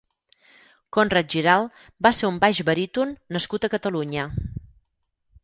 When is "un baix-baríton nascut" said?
2.31-3.69